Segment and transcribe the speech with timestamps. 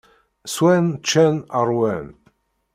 [0.53, 1.35] Swan, ččan,
[1.67, 2.05] ṛwan.